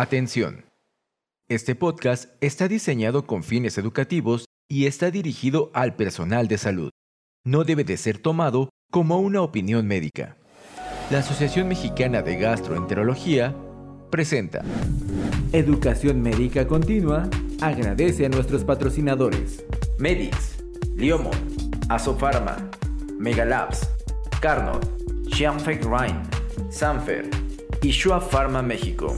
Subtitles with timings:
[0.00, 0.64] Atención.
[1.46, 6.88] Este podcast está diseñado con fines educativos y está dirigido al personal de salud.
[7.44, 10.38] No debe de ser tomado como una opinión médica.
[11.10, 13.54] La Asociación Mexicana de Gastroenterología
[14.10, 14.64] presenta
[15.52, 17.28] Educación Médica Continua
[17.60, 19.62] agradece a nuestros patrocinadores
[19.98, 20.62] Medix,
[20.96, 21.36] Liomon,
[21.90, 22.56] Asofarma,
[23.18, 23.86] Megalabs,
[24.40, 24.82] Carnot,
[25.30, 26.22] Xianfeng Rhine,
[26.70, 27.28] Sanfer
[27.82, 29.14] y Shua Pharma México.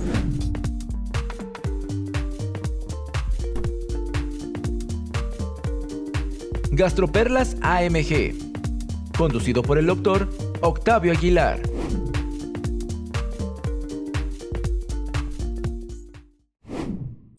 [6.75, 8.33] Gastroperlas AMG,
[9.19, 10.31] conducido por el doctor
[10.63, 11.61] Octavio Aguilar.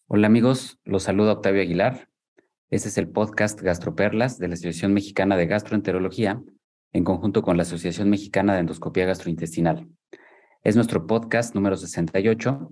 [0.05, 2.09] Hola amigos, los saluda Octavio Aguilar.
[2.69, 6.39] Este es el podcast Gastroperlas de la Asociación Mexicana de Gastroenterología
[6.91, 9.89] en conjunto con la Asociación Mexicana de Endoscopía Gastrointestinal.
[10.61, 12.71] Es nuestro podcast número 68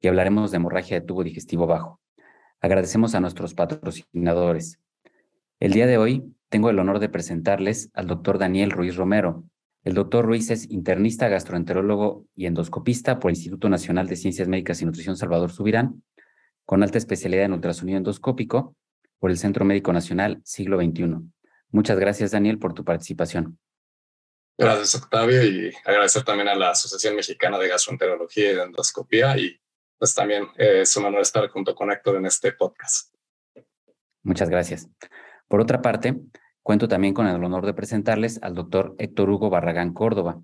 [0.00, 2.00] y hablaremos de hemorragia de tubo digestivo bajo.
[2.62, 4.80] Agradecemos a nuestros patrocinadores,
[5.60, 9.44] el día de hoy tengo el honor de presentarles al doctor Daniel Ruiz Romero.
[9.84, 14.80] El doctor Ruiz es internista, gastroenterólogo y endoscopista por el Instituto Nacional de Ciencias Médicas
[14.80, 16.02] y Nutrición Salvador Subirán,
[16.64, 18.74] con alta especialidad en ultrasonido endoscópico
[19.18, 21.16] por el Centro Médico Nacional Siglo XXI.
[21.72, 23.58] Muchas gracias, Daniel, por tu participación.
[24.58, 29.60] Gracias, Octavio, y agradecer también a la Asociación Mexicana de Gastroenterología y Endoscopía, y
[29.98, 33.14] pues también eh, es un honor estar junto con Héctor en este podcast.
[34.22, 34.88] Muchas gracias.
[35.50, 36.16] Por otra parte,
[36.62, 40.40] cuento también con el honor de presentarles al doctor Héctor Hugo Barragán Córdoba.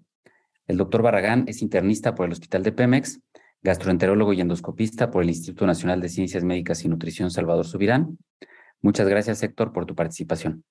[0.66, 3.20] El doctor Barragán es internista por el Hospital de Pemex,
[3.62, 8.18] gastroenterólogo y endoscopista por el Instituto Nacional de Ciencias Médicas y Nutrición Salvador Subirán.
[8.82, 10.64] Muchas gracias, Héctor, por tu participación.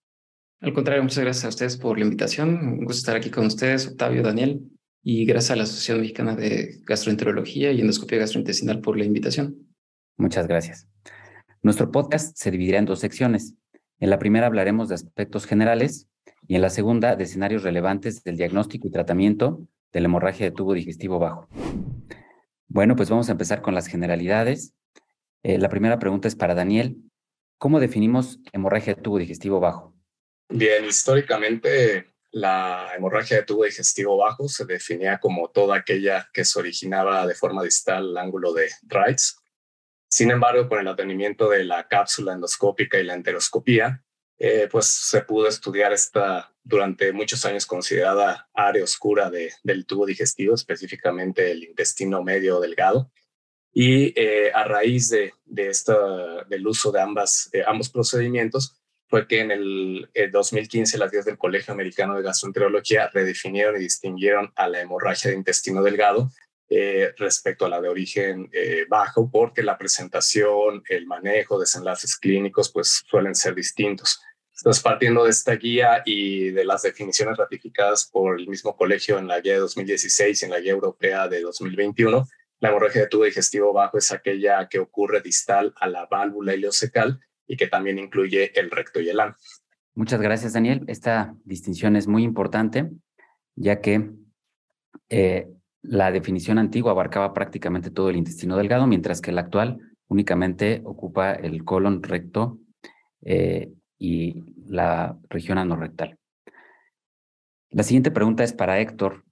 [0.59, 2.55] Al contrario, muchas gracias a ustedes por la invitación.
[2.55, 4.69] Un gusto estar aquí con ustedes, Octavio, Daniel,
[5.01, 9.55] y gracias a la Asociación Mexicana de Gastroenterología y Endoscopia Gastrointestinal por la invitación.
[10.17, 10.89] Muchas gracias.
[11.61, 13.55] Nuestro podcast se dividirá en dos secciones.
[13.99, 16.09] En la primera hablaremos de aspectos generales
[16.47, 20.51] y en la segunda de escenarios relevantes del diagnóstico y tratamiento de la hemorragia de
[20.51, 21.47] tubo digestivo bajo.
[22.67, 24.73] Bueno, pues vamos a empezar con las generalidades.
[25.43, 26.97] Eh, la primera pregunta es para Daniel.
[27.57, 29.95] ¿Cómo definimos hemorragia de tubo digestivo bajo?
[30.49, 36.59] Bien, históricamente la hemorragia de tubo digestivo bajo se definía como toda aquella que se
[36.59, 39.37] originaba de forma distal al ángulo de Reitz
[40.15, 44.01] sin embargo, con el advenimiento de la cápsula endoscópica y la enteroscopía,
[44.39, 50.55] eh, pues se pudo estudiar esta durante muchos años considerada área oscura del tubo digestivo,
[50.55, 53.11] específicamente el intestino medio delgado.
[53.73, 59.51] Y eh, a raíz de, esta, del uso de ambas, ambos procedimientos, fue que en
[59.51, 65.29] el 2015 las guías del Colegio Americano de Gastroenterología redefinieron y distinguieron a la hemorragia
[65.29, 66.31] de intestino delgado
[66.69, 72.71] eh, respecto a la de origen eh, bajo, porque la presentación, el manejo, desenlaces clínicos,
[72.71, 74.19] pues suelen ser distintos.
[74.57, 79.27] Entonces, partiendo de esta guía y de las definiciones ratificadas por el mismo colegio en
[79.27, 82.25] la guía de 2016 y en la guía europea de 2021,
[82.61, 87.19] la hemorragia de tubo digestivo bajo es aquella que ocurre distal a la válvula ileocecal
[87.45, 89.35] y que también incluye el recto y el ano.
[89.93, 90.83] Muchas gracias, Daniel.
[90.87, 92.89] Esta distinción es muy importante,
[93.55, 94.09] ya que
[95.09, 95.47] eh,
[95.87, 101.33] la definición antigua abarcaba prácticamente todo el intestino delgado, mientras que la actual únicamente ocupa
[101.33, 102.59] el colon recto
[103.21, 106.17] eh, y la región anorrectal.
[107.71, 109.23] La siguiente pregunta es para Héctor.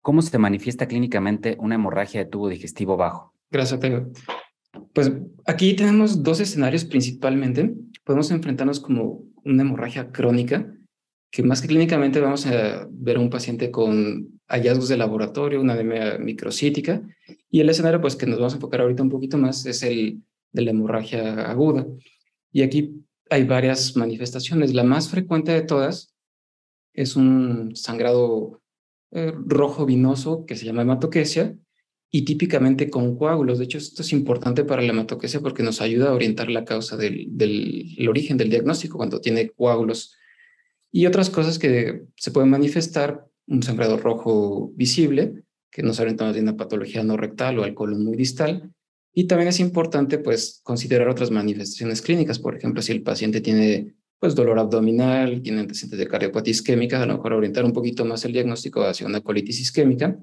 [0.00, 3.32] ¿Cómo se manifiesta clínicamente una hemorragia de tubo digestivo bajo?
[3.50, 4.10] Gracias, Teo.
[4.92, 5.12] Pues
[5.46, 7.74] aquí tenemos dos escenarios principalmente.
[8.04, 10.66] Podemos enfrentarnos como una hemorragia crónica,
[11.30, 15.74] que más que clínicamente vamos a ver a un paciente con hallazgos de laboratorio, una
[15.74, 17.02] anemia microcítica,
[17.50, 20.22] y el escenario pues que nos vamos a enfocar ahorita un poquito más es el
[20.52, 21.86] de la hemorragia aguda.
[22.52, 24.74] Y aquí hay varias manifestaciones.
[24.74, 26.14] La más frecuente de todas
[26.92, 28.62] es un sangrado
[29.10, 31.56] eh, rojo vinoso que se llama hematoquesia
[32.10, 33.58] y típicamente con coágulos.
[33.58, 36.96] De hecho, esto es importante para la hematoquesia porque nos ayuda a orientar la causa
[36.96, 40.16] del, del origen del diagnóstico cuando tiene coágulos.
[40.92, 46.40] Y otras cosas que se pueden manifestar un sangrado rojo visible, que nos orienta de
[46.40, 48.72] una patología no rectal o al colon muy distal.
[49.12, 53.94] Y también es importante pues considerar otras manifestaciones clínicas, por ejemplo, si el paciente tiene
[54.18, 58.24] pues dolor abdominal, tiene antecedentes de cardiopatía isquémica, a lo mejor orientar un poquito más
[58.24, 60.18] el diagnóstico hacia una colitis isquémica,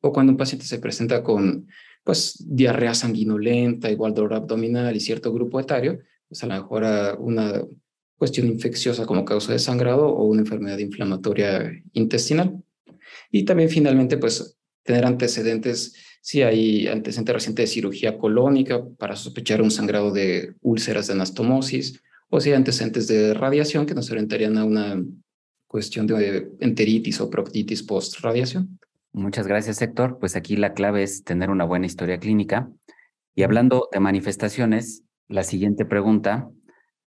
[0.00, 1.66] o cuando un paciente se presenta con
[2.04, 6.84] pues diarrea sanguinolenta, igual dolor abdominal y cierto grupo etario, pues a lo mejor
[7.18, 7.62] una
[8.20, 12.62] cuestión infecciosa como causa de sangrado o una enfermedad inflamatoria intestinal.
[13.30, 19.62] Y también finalmente, pues tener antecedentes si hay antecedente reciente de cirugía colónica para sospechar
[19.62, 24.58] un sangrado de úlceras de anastomosis, o si hay antecedentes de radiación que nos orientarían
[24.58, 25.02] a una
[25.66, 28.78] cuestión de enteritis o proctitis post-radiación.
[29.12, 30.18] Muchas gracias, Héctor.
[30.20, 32.70] Pues aquí la clave es tener una buena historia clínica.
[33.34, 36.50] Y hablando de manifestaciones, la siguiente pregunta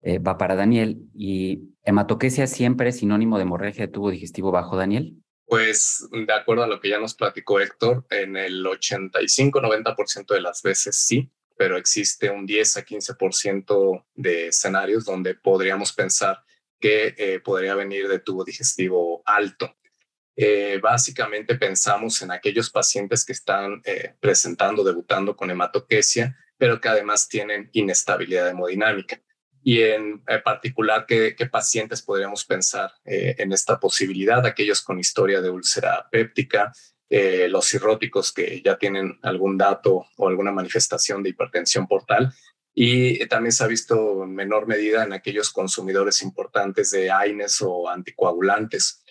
[0.02, 0.98] eh, va para Daniel.
[1.14, 5.16] ¿Y hematoquesia siempre es sinónimo de hemorragia de tubo digestivo bajo, Daniel?
[5.46, 10.62] Pues de acuerdo a lo que ya nos platicó Héctor, en el 85-90% de las
[10.62, 16.42] veces sí, pero existe un 10 a 15% de escenarios donde podríamos pensar
[16.80, 19.76] que eh, podría venir de tubo digestivo alto.
[20.34, 23.82] Eh, básicamente pensamos en aquellos pacientes que están
[24.20, 29.20] presentando, debutando con hematoquesia, pero que además tienen inestabilidad hemodinámica.
[29.68, 34.46] Y en particular, ¿qué, pacientes podríamos pensar en esta posibilidad?
[34.46, 36.72] Aquellos con historia de úlcera péptica,
[37.10, 42.32] los cirróticos que ya tienen algún dato o alguna manifestación de hipertensión portal
[42.78, 47.88] y también se ha visto en menor medida en aquellos consumidores importantes de AINES o
[47.88, 49.02] anticoagulantes,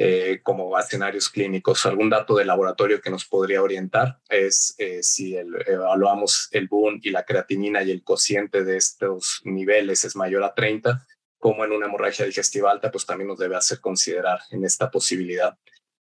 [0.00, 1.84] eh, como escenarios clínicos.
[1.84, 7.10] Algún dato de laboratorio que nos podría orientar es eh, si evaluamos el BUN y
[7.10, 11.04] la creatinina y el cociente de estos niveles es mayor a 30,
[11.36, 15.58] como en una hemorragia digestiva alta, pues también nos debe hacer considerar en esta posibilidad.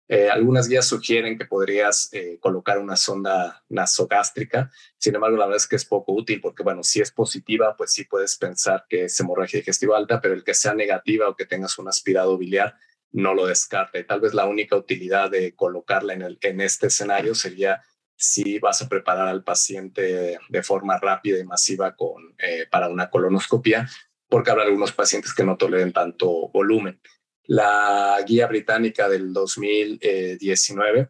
[0.10, 5.68] Eh, algunas guías sugieren que podrías colocar una sonda nasogástrica, sin embargo, la verdad es
[5.68, 9.18] que es poco útil porque, bueno, si es positiva, pues sí puedes pensar que es
[9.22, 12.76] hemorragia digestiva alta, pero el que sea negativa o que tengas un aspirado biliar,
[13.16, 14.04] no lo descarte.
[14.04, 17.82] tal vez la única utilidad de colocarla en, el, en este escenario sería
[18.18, 23.10] si vas a preparar al paciente de forma rápida y masiva con, eh, para una
[23.10, 23.90] colonoscopia,
[24.28, 27.00] porque habrá algunos pacientes que no toleren tanto volumen.
[27.44, 31.10] La guía británica del 2019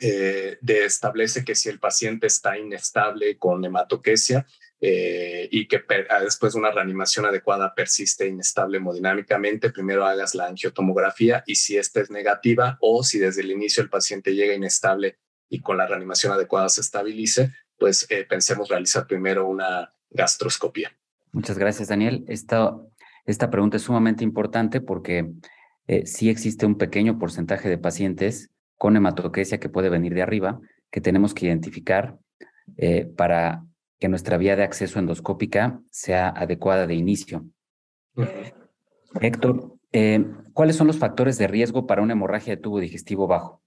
[0.00, 4.46] eh, establece que si el paciente está inestable con hematoquesia
[4.80, 10.46] eh, y que ah, después de una reanimación adecuada persiste inestable hemodinámicamente, primero hagas la
[10.46, 15.18] angiotomografía y si esta es negativa o si desde el inicio el paciente llega inestable
[15.48, 20.96] y con la reanimación adecuada se estabilice, pues eh, pensemos realizar primero una gastroscopía.
[21.32, 22.24] Muchas gracias, Daniel.
[22.28, 22.90] Esto
[23.26, 25.32] esta pregunta es sumamente importante porque
[25.86, 30.60] eh, sí existe un pequeño porcentaje de pacientes con hematoquesia que puede venir de arriba,
[30.90, 32.18] que tenemos que identificar
[32.76, 33.64] eh, para
[34.04, 37.48] que nuestra vía de acceso endoscópica sea adecuada de inicio.
[39.18, 43.62] Héctor, eh, ¿cuáles son los factores de riesgo para una hemorragia de tubo digestivo bajo?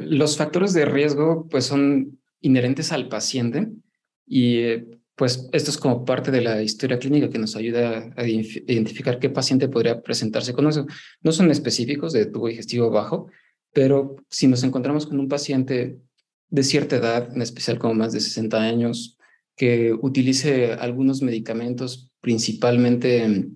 [0.00, 3.68] los factores de riesgo pues son inherentes al paciente
[4.26, 4.64] y
[5.14, 9.30] pues esto es como parte de la historia clínica que nos ayuda a identificar qué
[9.30, 10.86] paciente podría presentarse con eso.
[11.22, 13.30] No son específicos de tubo digestivo bajo,
[13.72, 15.96] pero si nos encontramos con un paciente
[16.50, 19.16] de cierta edad, en especial como más de 60 años,
[19.60, 23.46] que utilice algunos medicamentos, principalmente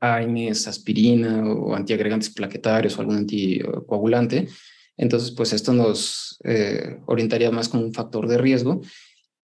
[0.00, 4.48] AINES, aspirina o antiagregantes plaquetarios o algún anticoagulante,
[4.96, 8.80] entonces pues esto nos eh, orientaría más como un factor de riesgo.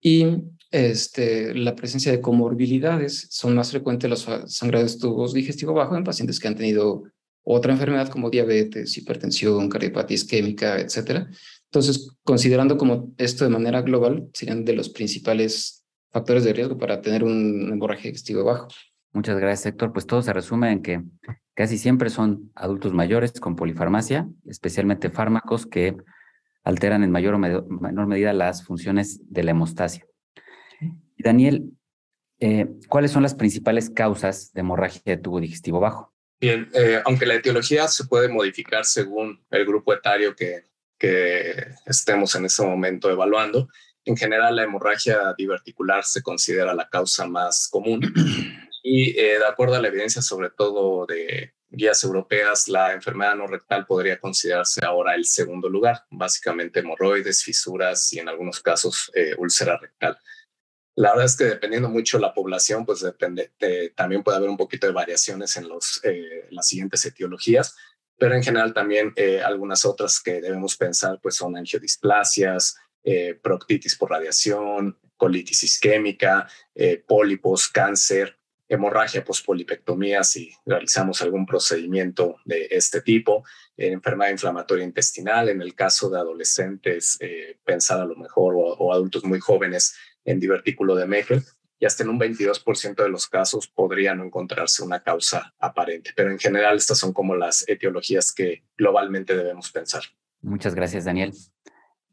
[0.01, 0.25] Y
[0.71, 3.27] este, la presencia de comorbilidades.
[3.29, 7.03] Son más frecuentes los sangrados tubos digestivo bajo en pacientes que han tenido
[7.43, 11.27] otra enfermedad como diabetes, hipertensión, cardiopatía isquémica, etc.
[11.65, 15.80] Entonces, considerando como esto de manera global, serían de los principales
[16.11, 18.67] factores de riesgo para tener un hemorragia digestivo bajo.
[19.13, 19.91] Muchas gracias, Héctor.
[19.91, 21.01] Pues todo se resume en que
[21.53, 25.95] casi siempre son adultos mayores con polifarmacia, especialmente fármacos que
[26.63, 30.05] alteran en mayor o menor medida las funciones de la hemostasia.
[31.17, 31.71] Daniel,
[32.39, 36.13] eh, ¿cuáles son las principales causas de hemorragia de tubo digestivo bajo?
[36.39, 40.63] Bien, eh, aunque la etiología se puede modificar según el grupo etario que,
[40.97, 41.53] que
[41.85, 43.67] estemos en ese momento evaluando,
[44.05, 48.01] en general la hemorragia diverticular se considera la causa más común
[48.83, 53.47] y eh, de acuerdo a la evidencia, sobre todo de guías europeas, la enfermedad no
[53.47, 59.77] rectal podría considerarse ahora el segundo lugar, básicamente hemorroides, fisuras y en algunos casos úlcera
[59.77, 60.17] rectal.
[60.95, 63.51] La verdad es que dependiendo mucho la población, pues depende,
[63.95, 67.75] también puede haber un poquito de variaciones en los, eh, las siguientes etiologías,
[68.17, 73.95] pero en general también eh, algunas otras que debemos pensar pues son angiodisplasias, eh, proctitis
[73.95, 76.47] por radiación, colitis isquémica,
[77.07, 83.43] pólipos, cáncer, hemorragia pospolipectomía si realizamos algún procedimiento de este tipo,
[83.77, 87.19] enfermedad inflamatoria intestinal, en el caso de adolescentes,
[87.63, 89.93] pensar a lo mejor o adultos muy jóvenes,
[90.25, 91.43] en divertículo de Meckel
[91.81, 96.11] y hasta en un 22% de los casos podría no encontrarse una causa aparente.
[96.15, 100.03] Pero en general estas son como las etiologías que globalmente debemos pensar.
[100.41, 101.33] Muchas gracias, Daniel.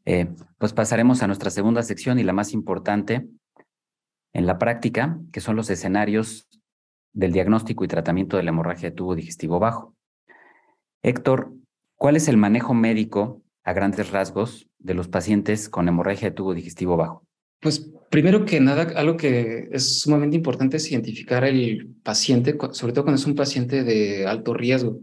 [0.05, 0.27] Eh,
[0.57, 3.27] pues pasaremos a nuestra segunda sección y la más importante
[4.33, 6.47] en la práctica, que son los escenarios
[7.13, 9.95] del diagnóstico y tratamiento de la hemorragia de tubo digestivo bajo.
[11.01, 11.53] Héctor,
[11.95, 16.53] ¿cuál es el manejo médico a grandes rasgos de los pacientes con hemorragia de tubo
[16.53, 17.25] digestivo bajo?
[17.61, 23.03] Pues primero que nada, algo que es sumamente importante es identificar el paciente, sobre todo
[23.03, 24.99] cuando es un paciente de alto riesgo.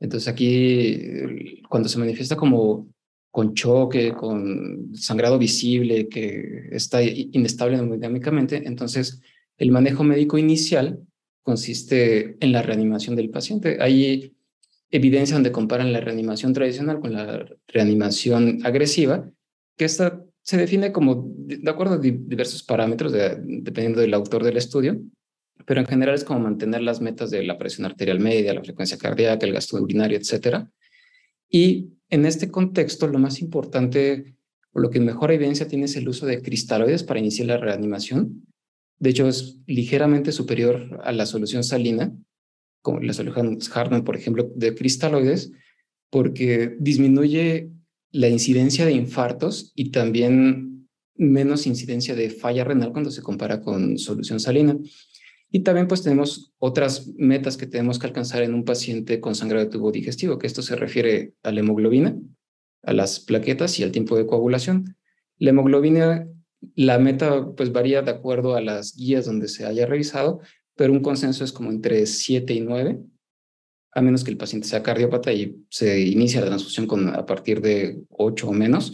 [0.00, 2.88] Entonces aquí, cuando se manifiesta como
[3.30, 9.20] con choque, con sangrado visible, que está inestable hemodinámicamente, entonces
[9.56, 11.00] el manejo médico inicial
[11.42, 13.78] consiste en la reanimación del paciente.
[13.80, 14.34] Hay
[14.90, 19.30] evidencia donde comparan la reanimación tradicional con la reanimación agresiva,
[19.76, 24.98] que esta se define como, de acuerdo a diversos parámetros, dependiendo del autor del estudio,
[25.66, 28.96] pero en general es como mantener las metas de la presión arterial media, la frecuencia
[28.96, 30.70] cardíaca, el gasto urinario, etcétera.
[31.50, 34.36] Y en este contexto, lo más importante,
[34.72, 38.46] o lo que mejor evidencia tiene es el uso de cristaloides para iniciar la reanimación.
[38.98, 42.12] De hecho, es ligeramente superior a la solución salina,
[42.82, 45.52] como la solución Hartmann, por ejemplo, de cristaloides,
[46.10, 47.70] porque disminuye
[48.10, 53.98] la incidencia de infartos y también menos incidencia de falla renal cuando se compara con
[53.98, 54.78] solución salina.
[55.50, 59.64] Y también pues tenemos otras metas que tenemos que alcanzar en un paciente con sangrado
[59.64, 62.16] de tubo digestivo, que esto se refiere a la hemoglobina,
[62.82, 64.96] a las plaquetas y al tiempo de coagulación.
[65.38, 66.28] La hemoglobina,
[66.74, 70.40] la meta pues varía de acuerdo a las guías donde se haya revisado,
[70.76, 73.00] pero un consenso es como entre 7 y 9,
[73.92, 77.62] a menos que el paciente sea cardiópata y se inicia la transfusión con, a partir
[77.62, 78.92] de 8 o menos,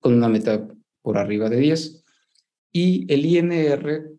[0.00, 0.66] con una meta
[1.02, 2.04] por arriba de 10.
[2.72, 4.13] Y el INR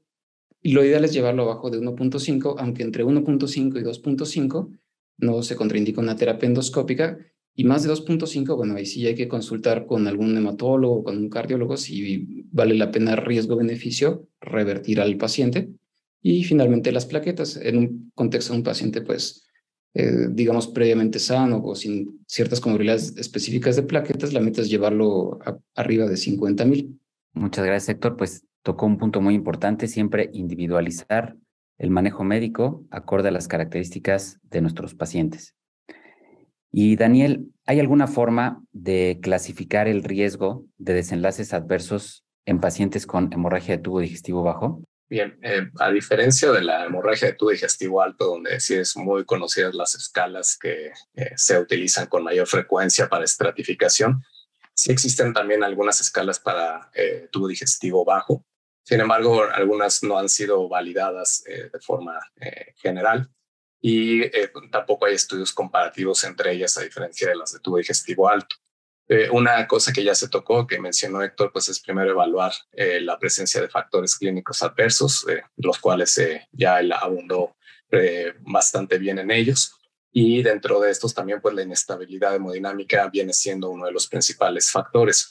[0.66, 4.76] y lo ideal es llevarlo abajo de 1.5, aunque entre 1.5 y 2.5
[5.20, 7.20] no se contraindica una terapia endoscópica.
[7.54, 11.18] Y más de 2.5, bueno, ahí sí hay que consultar con algún hematólogo o con
[11.18, 15.70] un cardiólogo si vale la pena riesgo-beneficio revertir al paciente.
[16.24, 19.46] Y finalmente las plaquetas, en un contexto de un paciente, pues,
[19.94, 25.38] eh, digamos, previamente sano o sin ciertas comorbilidades específicas de plaquetas, la meta es llevarlo
[25.76, 27.00] arriba de 50 mil.
[27.34, 28.18] Muchas gracias, Héctor.
[28.18, 31.36] Pues tocó un punto muy importante, siempre individualizar
[31.78, 35.56] el manejo médico acorde a las características de nuestros pacientes.
[36.72, 43.32] Y Daniel, ¿hay alguna forma de clasificar el riesgo de desenlaces adversos en pacientes con
[43.32, 44.82] hemorragia de tubo digestivo bajo?
[45.08, 49.26] Bien, eh, a diferencia de la hemorragia de tubo digestivo alto, donde sí es muy
[49.26, 54.24] conocidas las escalas que eh, se utilizan con mayor frecuencia para estratificación,
[54.74, 58.44] sí existen también algunas escalas para eh, tubo digestivo bajo,
[58.86, 63.28] sin embargo, algunas no han sido validadas eh, de forma eh, general
[63.82, 68.30] y eh, tampoco hay estudios comparativos entre ellas a diferencia de las de tubo digestivo
[68.30, 68.56] alto.
[69.32, 73.62] una cosa que ya se tocó, que mencionó Héctor, pues es primero evaluar la presencia
[73.62, 75.28] de factores clínicos adversos,
[75.58, 76.20] los cuales
[76.52, 77.56] ya él abundó
[78.40, 79.76] bastante bien en ellos.
[80.12, 84.72] Y dentro de estos también, pues la inestabilidad hemodinámica viene siendo uno de los principales
[84.72, 85.30] factores.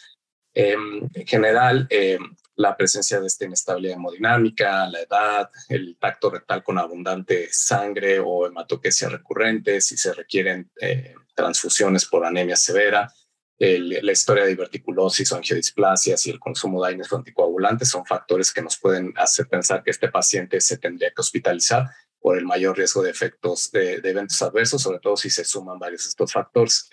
[0.54, 6.78] En general, em, la presencia de esta inestabilidad hemodinámica, la edad, el tacto rectal con
[6.78, 13.12] abundante sangre o hematoquesia recurrente, si se requieren eh, transfusiones por anemia severa,
[13.58, 18.62] la historia de diverticulosis o angiodisplasias y el consumo de AINES anticoagulantes son factores que
[18.62, 21.88] nos pueden hacer pensar que este paciente se tendría que hospitalizar
[22.20, 25.78] por el mayor riesgo de efectos de, de eventos adversos, sobre todo si se suman
[25.78, 26.90] varios de estos factores.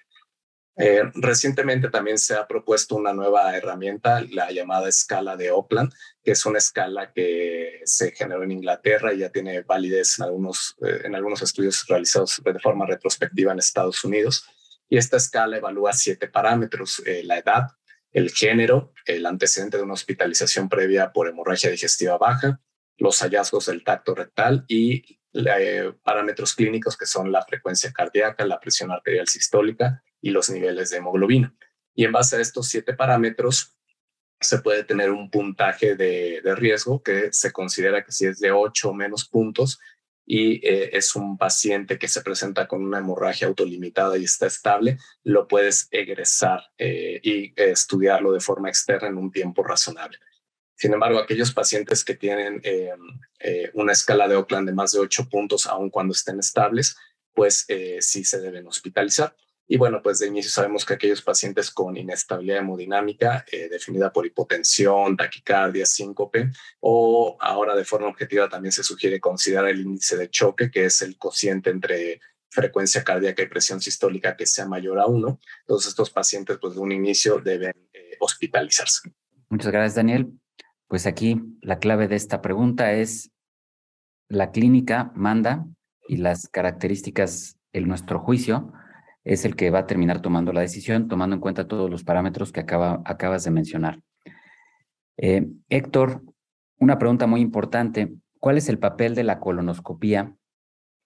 [0.84, 6.32] Eh, recientemente también se ha propuesto una nueva herramienta, la llamada escala de Oakland, que
[6.32, 11.02] es una escala que se generó en Inglaterra y ya tiene validez en algunos, eh,
[11.04, 14.48] en algunos estudios realizados de forma retrospectiva en Estados Unidos.
[14.90, 17.68] Y esta escala evalúa siete parámetros, eh, la edad,
[18.12, 22.60] el género, el antecedente de una hospitalización previa por hemorragia digestiva baja,
[22.98, 25.20] los hallazgos del tacto rectal y
[26.04, 30.98] parámetros clínicos que son la frecuencia cardíaca, la presión arterial sistólica, y los niveles de
[30.98, 31.56] hemoglobina.
[31.94, 33.76] Y en base a estos siete parámetros,
[34.42, 38.90] se puede tener un puntaje de, riesgo que se considera que si es de 8
[38.90, 39.80] o menos puntos
[40.26, 44.98] y eh, es un paciente que se presenta con una hemorragia autolimitada y está estable,
[45.24, 50.18] lo puedes egresar eh, y estudiarlo de forma externa en un tiempo razonable.
[50.76, 52.92] Sin embargo, aquellos pacientes que tienen eh,
[53.74, 56.98] una escala de Oakland de más de 8 puntos, aun cuando estén estables,
[57.34, 57.68] pues
[58.00, 59.36] sí se deben hospitalizar.
[59.72, 64.26] Y bueno, pues de inicio sabemos que aquellos pacientes con inestabilidad hemodinámica eh, definida por
[64.26, 66.52] hipotensión, taquicardia, síncope,
[66.82, 71.02] o ahora de forma objetiva también se sugiere considerar el índice de choque, que es
[71.02, 75.40] el cociente entre frecuencia cardíaca y presión sistólica que sea mayor a uno.
[75.66, 79.14] Todos estos pacientes, pues de un inicio deben eh, hospitalizarse.
[79.48, 80.34] Muchas gracias, Daniel.
[80.90, 83.32] Pues aquí la clave de esta pregunta es,
[84.28, 85.66] la clínica manda
[86.10, 88.74] y las características, en nuestro juicio,
[89.24, 92.52] es el que va a terminar tomando la decisión, tomando en cuenta todos los parámetros
[92.52, 94.02] que acaba, acabas de mencionar.
[95.18, 96.24] Eh, Héctor,
[96.80, 98.14] una pregunta muy importante.
[98.40, 100.36] ¿Cuál es el papel de la colonoscopía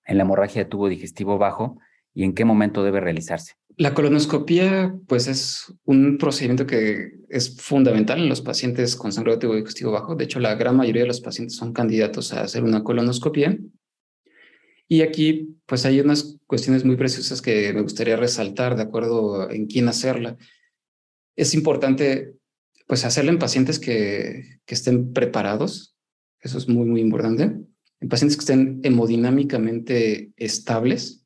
[0.05, 1.77] en la hemorragia de tubo digestivo bajo
[2.13, 3.55] y en qué momento debe realizarse?
[3.77, 9.41] La colonoscopía, pues es un procedimiento que es fundamental en los pacientes con sangrado de
[9.41, 10.15] tubo digestivo bajo.
[10.15, 13.57] De hecho, la gran mayoría de los pacientes son candidatos a hacer una colonoscopia.
[14.87, 19.65] Y aquí, pues hay unas cuestiones muy preciosas que me gustaría resaltar de acuerdo en
[19.65, 20.37] quién hacerla.
[21.35, 22.35] Es importante,
[22.87, 25.95] pues, hacerla en pacientes que, que estén preparados.
[26.39, 27.55] Eso es muy, muy importante.
[27.99, 31.25] En pacientes que estén hemodinámicamente estables.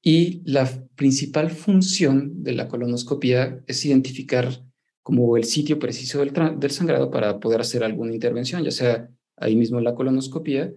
[0.00, 4.64] Y la principal función de la colonoscopia es identificar
[5.02, 9.56] como el sitio preciso del, del sangrado para poder hacer alguna intervención, ya sea ahí
[9.56, 10.72] mismo en la colonoscopia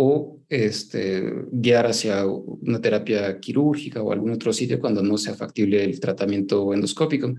[0.00, 5.82] o este, guiar hacia una terapia quirúrgica o algún otro sitio cuando no sea factible
[5.82, 7.34] el tratamiento endoscópico.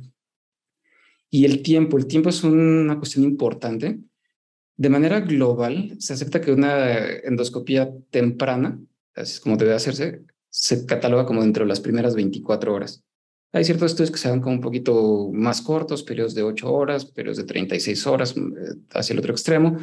[1.30, 4.00] Y el tiempo, el tiempo es una cuestión importante.
[4.75, 8.78] De manera global, se acepta que una endoscopía temprana,
[9.16, 13.06] así es como debe hacerse, se cataloga como dentro de las primeras 24 horas.
[13.51, 17.06] Hay ciertos estudios que se dan como un poquito más cortos, periodos de 8 horas,
[17.06, 18.41] periodos de 36 horas eh,
[18.91, 19.77] hacia el otro extremo,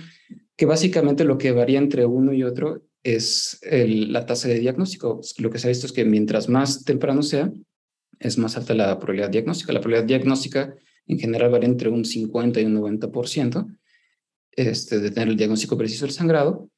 [0.56, 5.20] que básicamente lo que varía entre uno y otro es la tasa de diagnóstico.
[5.38, 7.52] Lo que se ha visto es que mientras más temprano sea,
[8.18, 9.72] es más alta la probabilidad diagnóstica.
[9.72, 10.74] La probabilidad diagnóstica
[11.06, 13.78] en general varía entre un 50 y un 90%
[14.52, 16.68] este, de tener el diagnóstico preciso del sangrado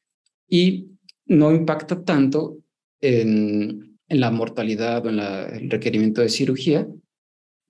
[0.49, 0.91] y
[1.27, 2.59] no impacta tanto
[3.01, 6.89] en, en la mortalidad o en el requerimiento de cirugía,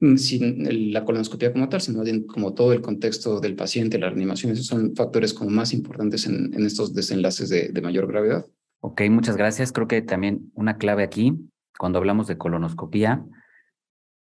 [0.00, 4.52] Mm, sin la colonoscopia como tal, sino como todo el contexto del paciente, la reanimación,
[4.52, 8.46] esos son factores como más importantes en, estos desenlaces de, de, mayor gravedad.
[8.80, 9.72] Ok, muchas gracias.
[9.72, 11.34] Creo que también una clave aquí,
[11.76, 13.24] cuando hablamos de colonoscopia,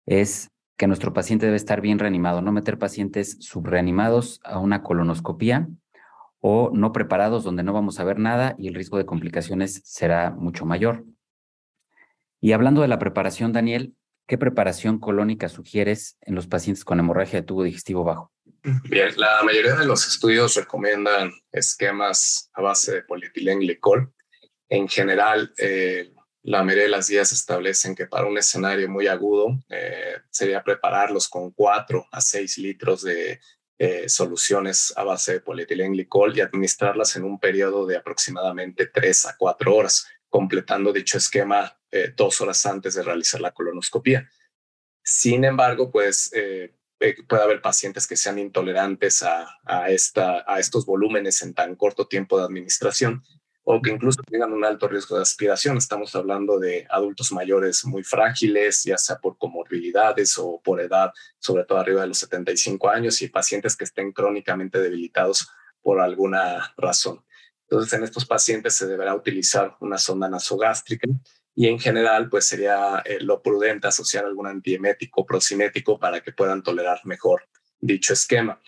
[0.05, 5.67] es que nuestro paciente debe estar bien reanimado, no meter pacientes subreanimados a una colonoscopia
[6.39, 10.31] o no preparados donde no vamos a ver nada y el riesgo de complicaciones será
[10.31, 11.03] mucho mayor.
[12.45, 13.95] Y hablando de la preparación, Daniel,
[14.27, 18.31] ¿Qué preparación colónica sugieres en los pacientes con hemorragia de tubo digestivo bajo?
[18.89, 24.11] Bien, la mayoría de los estudios recomiendan esquemas a base de polietilenglicol.
[24.67, 29.59] En general, eh, la mayoría de las guías establecen que para un escenario muy agudo
[29.69, 33.39] eh, sería prepararlos con 4 a 6 litros de
[33.77, 39.35] eh, soluciones a base de polietilenglicol y administrarlas en un periodo de aproximadamente 3 a
[39.37, 44.29] 4 horas completando dicho esquema eh, dos horas antes de realizar la colonoscopia.
[45.01, 50.59] Sin embargo, pues eh, eh, puede haber pacientes que sean intolerantes a, a, esta, a
[50.59, 53.23] estos volúmenes en tan corto tiempo de administración
[53.63, 55.77] o que incluso tengan un alto riesgo de aspiración.
[55.77, 61.63] Estamos hablando de adultos mayores muy frágiles, ya sea por comorbilidades o por edad, sobre
[61.63, 65.49] todo arriba de los 75 años, y pacientes que estén crónicamente debilitados
[65.81, 67.23] por alguna razón.
[67.69, 71.07] Entonces, en estos pacientes se deberá utilizar una sonda nasogástrica
[71.55, 76.61] y en general, pues sería eh, lo prudente asociar algún antiemético procinético para que puedan
[76.61, 77.47] tolerar mejor
[77.79, 78.61] dicho esquema.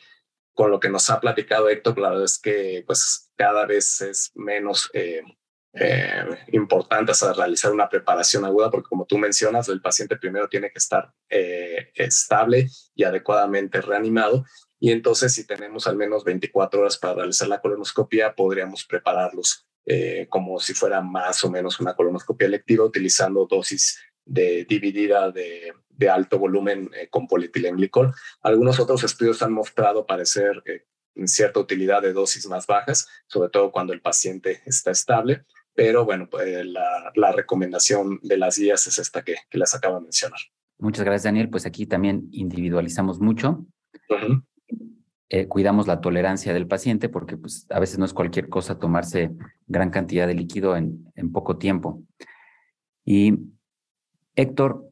[0.54, 4.32] Con lo que nos ha platicado Héctor, la verdad es que pues cada vez es
[4.36, 5.21] menos eh,
[5.73, 10.80] eh, importante realizar una preparación aguda, porque como tú mencionas, el paciente primero tiene que
[10.80, 14.45] estar estable y adecuadamente reanimado
[14.80, 20.28] y entonces si tenemos al menos 24 horas para realizar la colonoscopia, podríamos prepararlos eh,
[20.30, 26.10] como si fuera más o menos una colonoscopia electiva utilizando dosis de dividida de, de
[26.10, 28.13] alto volumen eh, con polietilenglicol.
[28.41, 30.84] Algunos otros estudios han mostrado parecer eh,
[31.26, 36.28] cierta utilidad de dosis más bajas, sobre todo cuando el paciente está estable, pero bueno,
[36.30, 40.39] pues, la, la, recomendación de las guías es esta que, que, les acabo de mencionar.
[40.80, 41.50] Muchas gracias, Daniel.
[41.50, 43.65] Pues aquí también individualizamos mucho.
[44.10, 44.43] Uh -huh.
[45.30, 49.32] Eh, cuidamos la tolerancia del paciente porque pues, a veces no es cualquier cosa tomarse
[49.68, 52.02] gran cantidad de líquido en, en poco tiempo.
[53.04, 53.34] Y
[54.36, 54.90] Héctor,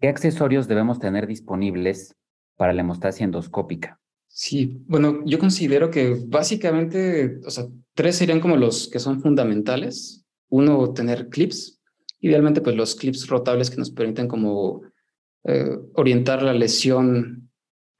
[0.00, 2.16] ¿qué accesorios debemos tener disponibles
[2.56, 4.00] para la hemostasia endoscópica?
[4.26, 10.24] Sí, bueno, yo considero que básicamente, o sea, tres serían como los que son fundamentales.
[10.48, 11.80] Uno, tener clips,
[12.20, 14.82] idealmente pues los clips rotables que nos permiten como
[15.44, 17.50] eh, orientar la lesión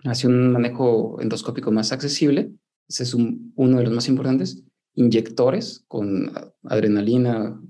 [0.05, 2.53] hacia un manejo endoscópico más accesible.
[2.89, 4.63] Ese es uno de los más importantes.
[4.95, 6.33] Inyectores con
[6.65, 7.61] adrenalina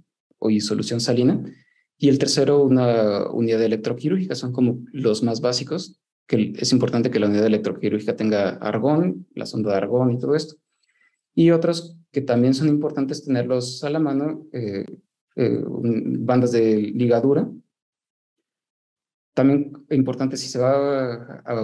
[0.41, 1.43] y solución salina.
[1.99, 4.35] Y el tercero, una unidad electroquirúrgica.
[4.35, 9.47] Son como los más básicos, que es importante que la unidad electroquirúrgica tenga argón, la
[9.47, 10.57] sonda de argón y todo esto.
[11.35, 14.85] Y otros que también son importantes tenerlos a la mano, eh,
[15.37, 17.51] eh, bandas de ligadura.
[19.35, 21.55] También importante si se va a,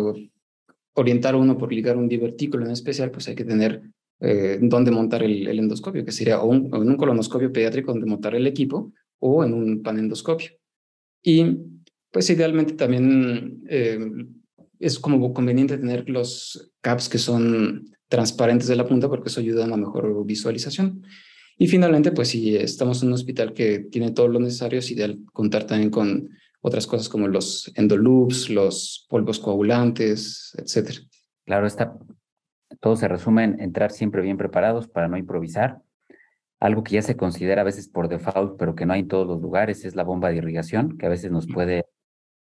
[1.01, 3.83] orientar uno por ligar un divertículo en especial, pues hay que tener
[4.21, 8.47] eh, dónde montar el, endoscopio, que sería o, en un colonoscopio pediátrico donde montar el
[8.47, 10.51] equipo o en un panendoscopio.
[11.23, 11.59] Y
[12.11, 13.99] pues idealmente también eh,
[14.81, 19.65] es como conveniente tener los caps que son transparentes de la punta porque eso ayuda
[19.65, 21.03] a una mejor visualización.
[21.59, 25.19] Y finalmente, pues si estamos en un hospital que tiene todo lo necesario, es ideal
[25.33, 26.31] contar también con
[26.69, 31.01] otras cosas como los endoloops, los polvos coagulantes, etcétera.
[31.45, 31.97] Claro, está,
[32.81, 35.81] todo se resume en entrar siempre bien preparados para no improvisar.
[36.61, 39.27] Algo que ya se considera a veces por default, pero que no hay en todos
[39.27, 41.87] los lugares, es la bomba de irrigación, que a veces nos puede,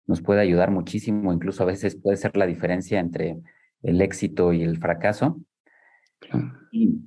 [0.07, 3.40] nos puede ayudar muchísimo, incluso a veces puede ser la diferencia entre
[3.83, 5.40] el éxito y el fracaso.
[6.70, 7.01] Y,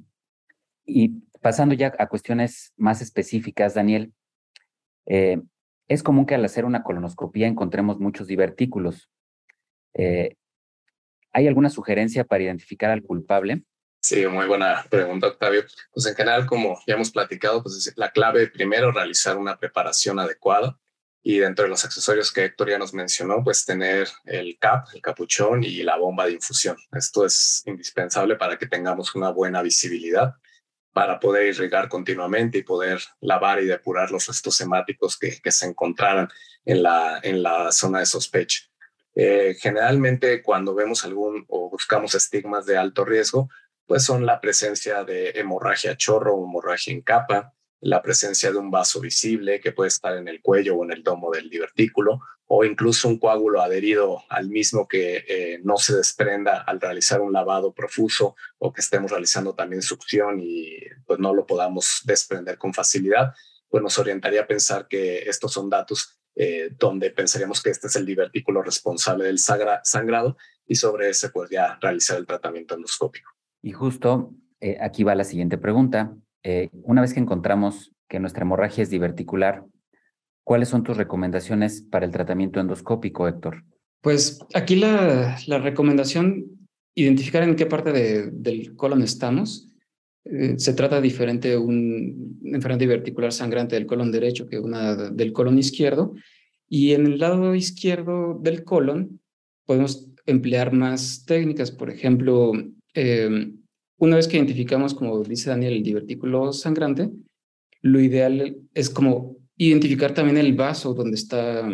[0.85, 1.09] y
[1.41, 4.13] pasando ya a cuestiones más específicas, Daniel,
[5.05, 5.41] eh,
[5.87, 9.09] es común que al hacer una colonoscopía encontremos muchos divertículos.
[9.93, 10.35] Eh,
[11.31, 13.63] ¿Hay alguna sugerencia para identificar al culpable?
[14.01, 15.63] Sí, muy buena pregunta, Octavio.
[15.91, 20.79] Pues en general, como ya hemos platicado, pues la clave primero realizar una preparación adecuada
[21.23, 25.01] y dentro de los accesorios que Héctor ya nos mencionó, pues tener el cap, el
[25.01, 26.77] capuchón y la bomba de infusión.
[26.91, 30.35] Esto es indispensable para que tengamos una buena visibilidad
[30.95, 35.65] para poder irrigar continuamente y poder lavar y depurar los restos hemáticos que, que se
[35.65, 36.29] encontraran
[36.63, 38.61] en la, en la zona de sospecha.
[39.13, 43.49] Eh, generalmente cuando vemos algún o buscamos estigmas de alto riesgo,
[43.85, 48.71] pues son la presencia de hemorragia chorro o hemorragia en capa, la presencia de un
[48.71, 52.63] vaso visible que puede estar en el cuello o en el domo del divertículo, o
[52.63, 57.73] incluso un coágulo adherido al mismo que eh, no se desprenda al realizar un lavado
[57.73, 63.33] profuso o que estemos realizando también succión y pues no lo podamos desprender con facilidad,
[63.67, 67.95] pues nos orientaría a pensar que estos son datos eh, donde pensaríamos que este es
[67.95, 73.31] el divertículo responsable del sangrado y sobre ese pues ya realizar el tratamiento endoscópico.
[73.63, 76.15] Y justo eh, aquí va la siguiente pregunta.
[76.83, 79.65] una vez que encontramos que nuestra hemorragia es diverticular,
[80.45, 83.63] ¿Cuáles son tus recomendaciones para el tratamiento endoscópico, Héctor?
[84.01, 86.45] Pues aquí la, la recomendación,
[86.93, 89.67] identificar en qué parte del colon estamos.
[90.23, 95.57] Eh, se trata diferente un enfermedad diverticular sangrante del colon derecho que una del colon
[95.57, 96.13] izquierdo.
[96.69, 99.19] Y en el lado izquierdo del colon
[99.65, 101.71] podemos emplear más técnicas.
[101.71, 102.51] Por ejemplo,
[102.93, 103.51] eh,
[103.97, 107.09] una vez que identificamos, como dice Daniel, el divertículo sangrante,
[107.81, 111.67] lo ideal es como identificar también el vaso donde está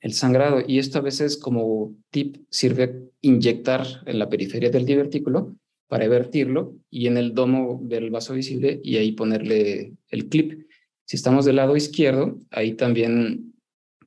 [0.00, 0.62] el sangrado.
[0.66, 5.56] Y esto a veces como tip sirve inyectar en la periferia del divertículo
[5.88, 10.66] para vertirlo y en el domo ver el vaso visible y ahí ponerle el clip.
[11.04, 13.54] Si estamos del lado izquierdo, ahí también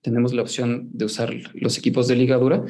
[0.02, 2.64] tenemos la opción de usar los equipos de ligadura,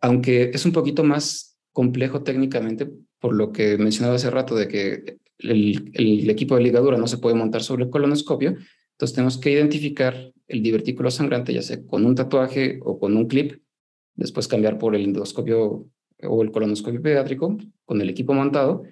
[0.00, 5.16] aunque es un poquito más complejo técnicamente, por lo que mencionaba hace rato de que
[5.38, 8.56] el, el equipo de ligadura no se puede montar sobre el colonoscopio,
[8.92, 13.26] entonces tenemos que identificar el divertículo sangrante, ya sea con un tatuaje o con un
[13.26, 13.62] clip,
[14.14, 15.88] después cambiar por el endoscopio
[16.22, 18.84] o el colonoscopio pediátrico con el equipo montado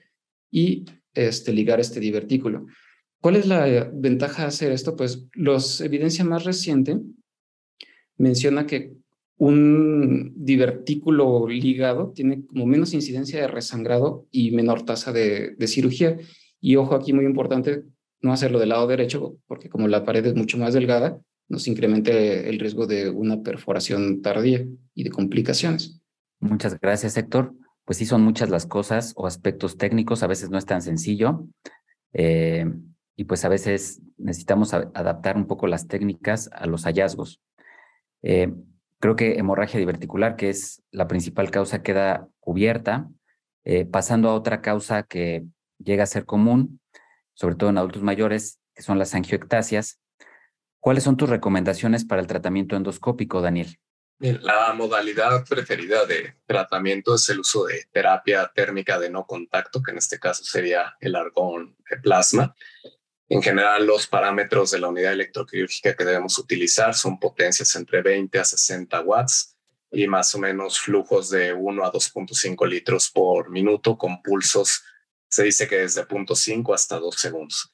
[0.50, 0.84] y
[1.14, 2.66] este, ligar este divertículo.
[3.20, 4.96] ¿Cuál es la ventaja de hacer esto?
[4.96, 6.98] Pues la evidencia más reciente
[8.16, 8.94] menciona que
[9.36, 16.18] un divertículo ligado tiene como menos incidencia de resangrado y menor tasa de, de cirugía.
[16.60, 17.84] Y ojo aquí muy importante,
[18.22, 22.12] no hacerlo del lado derecho, porque como la pared es mucho más delgada, nos incrementa
[22.12, 26.00] el riesgo de una perforación tardía y de complicaciones.
[26.38, 27.54] Muchas gracias, Héctor.
[27.85, 31.46] Pues sí, son muchas las cosas o aspectos técnicos, a veces no es tan sencillo.
[32.12, 32.66] Eh,
[33.16, 37.42] y pues a veces necesitamos adaptar un poco las técnicas a los hallazgos.
[38.22, 38.52] Eh,
[38.98, 43.09] creo que hemorragia diverticular, que es la principal causa, queda cubierta.
[43.64, 45.44] Eh, pasando a otra causa que
[45.78, 46.79] llega a ser común,
[47.40, 49.98] sobre todo en adultos mayores, que son las angioectasias.
[50.79, 53.79] ¿Cuáles son tus recomendaciones para el tratamiento endoscópico, Daniel?
[54.18, 59.92] La modalidad preferida de tratamiento es el uso de terapia térmica de no contacto, que
[59.92, 62.55] en este caso sería el argón de plasma.
[63.26, 68.38] En general, los parámetros de la unidad electroquirúrgica que debemos utilizar son potencias entre 20
[68.38, 69.57] a 60 watts
[69.90, 74.83] y más o menos flujos de 1 a 2.5 litros por minuto con pulsos
[75.30, 77.72] se dice que desde punto 5 hasta 2 segundos.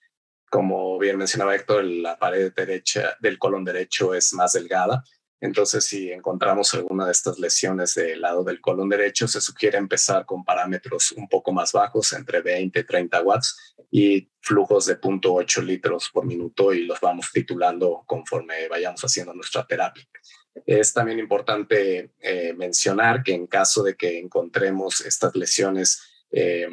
[0.51, 5.03] Como bien mencionaba Héctor, la pared derecha del colon derecho es más delgada.
[5.41, 10.25] Entonces, si encontramos alguna de estas lesiones del lado del colon derecho, se sugiere empezar
[10.25, 15.63] con parámetros un poco más bajos, entre 20 y 30 watts, y flujos de 0.8
[15.63, 20.05] litros por minuto, y los vamos titulando conforme vayamos haciendo nuestra terapia.
[20.65, 26.69] Es también importante eh, mencionar que en caso de que encontremos estas lesiones eh,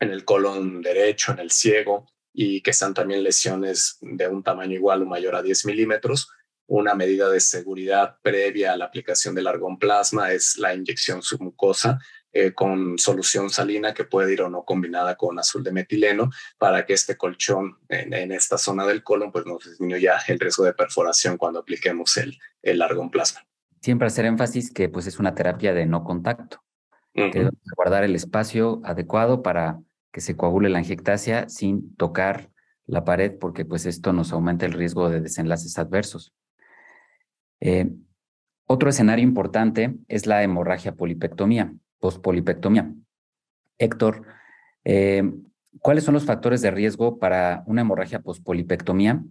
[0.00, 4.74] en el colon derecho, en el ciego, y que sean también lesiones de un tamaño
[4.74, 6.28] igual o mayor a 10 milímetros,
[6.66, 11.98] una medida de seguridad previa a la aplicación del argón plasma es la inyección submucosa
[12.32, 16.84] eh, con solución salina que puede ir o no combinada con azul de metileno para
[16.84, 21.36] que este colchón en, esta zona del colon pues nos disminuya el riesgo de perforación
[21.36, 23.46] cuando apliquemos el, el argón plasma.
[23.80, 26.63] Siempre hacer énfasis que pues es una terapia de no contacto.
[27.16, 29.80] Uh guardar el espacio adecuado para
[30.12, 32.50] que se coagule la angiectasia sin tocar
[32.86, 36.32] la pared porque pues esto nos aumenta el riesgo de desenlaces adversos.
[37.60, 37.90] Eh,
[38.66, 42.92] otro escenario importante es la hemorragia polipectomía, pospolipectomía.
[43.78, 44.26] Héctor,
[44.84, 45.30] eh,
[45.80, 49.22] ¿cuáles son los factores de riesgo para una hemorragia pospolipectomía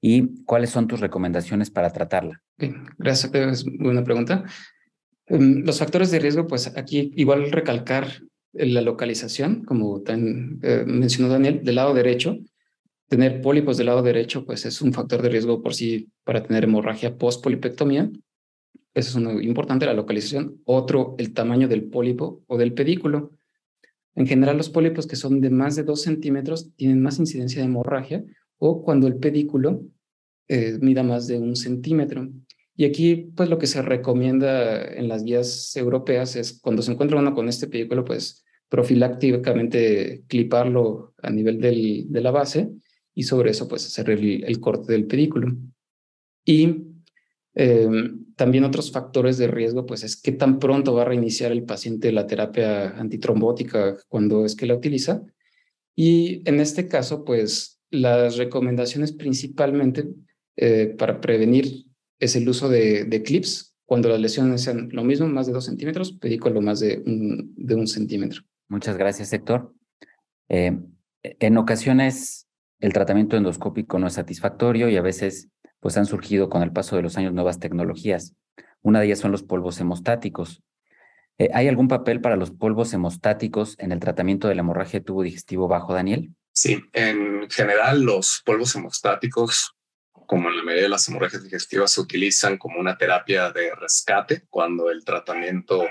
[0.00, 2.42] y cuáles son tus recomendaciones para tratarla?
[2.98, 4.44] gracias, es buena pregunta.
[5.26, 11.62] Em, los factores de riesgo, pues aquí igual recalcar la localización, como eh, mencionó Daniel,
[11.64, 12.38] del lado derecho.
[13.08, 16.64] Tener pólipos del lado derecho, pues es un factor de riesgo por sí para tener
[16.64, 18.10] hemorragia post-polipectomía.
[18.94, 20.60] Eso es uno importante, la localización.
[20.64, 23.32] Otro, el tamaño del pólipo o del pedículo.
[24.14, 27.66] En general, los pólipos que son de más de dos centímetros tienen más incidencia de
[27.66, 28.24] hemorragia
[28.58, 29.82] o cuando el pedículo
[30.46, 32.28] eh, mida más de un centímetro.
[32.76, 37.18] Y aquí, pues lo que se recomienda en las guías europeas es cuando se encuentra
[37.18, 42.70] uno con este pedículo, pues profilácticamente cliparlo a nivel del, de la base
[43.14, 45.56] y sobre eso pues hacer el, corte del pedículo.
[46.44, 46.82] Y
[47.54, 51.62] em, también otros factores de riesgo pues es qué tan pronto va a reiniciar el
[51.62, 55.22] paciente la terapia antitrombótica cuando es que la utiliza.
[55.94, 60.08] Y en este caso pues las recomendaciones principalmente
[60.56, 61.84] eh, para prevenir
[62.18, 65.66] es el uso de, de clips cuando las lesiones sean lo mismo, más de dos
[65.66, 68.42] centímetros, pedículo más de un, de un centímetro.
[68.68, 69.74] Muchas gracias, Héctor.
[70.48, 70.78] Eh,
[71.22, 72.48] en ocasiones
[72.80, 75.48] el tratamiento endoscópico no es satisfactorio y a veces
[75.80, 78.34] pues han surgido con el paso de los años nuevas tecnologías.
[78.82, 80.62] Una de ellas son los polvos hemostáticos.
[81.38, 85.04] Eh, ¿Hay algún papel para los polvos hemostáticos en el tratamiento de la hemorragia de
[85.04, 86.30] tubo digestivo bajo, Daniel?
[86.52, 89.73] Sí, en general los polvos hemostáticos,
[90.26, 94.46] como en la mayoría de las hemorragias digestivas, se utilizan como una terapia de rescate
[94.50, 95.86] cuando el tratamiento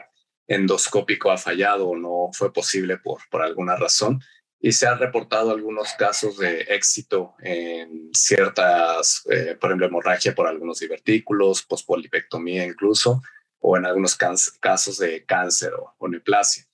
[0.47, 4.21] endoscópico ha fallado o no fue posible por, por alguna razón.
[4.59, 10.47] Y se han reportado algunos casos de éxito en ciertas, eh, por ejemplo, hemorragia por
[10.47, 13.21] algunos divertículos, pospolipectomía incluso,
[13.59, 16.65] o en algunos casos de cáncer o, neoplasia.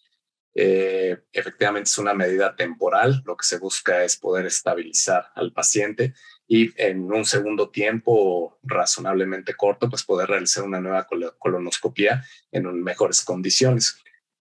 [0.53, 6.13] Eh, efectivamente es una medida temporal, lo que se busca es poder estabilizar al paciente
[6.51, 11.07] y en un segundo tiempo razonablemente corto, pues poder realizar una nueva
[11.37, 14.01] colonoscopia en mejores condiciones.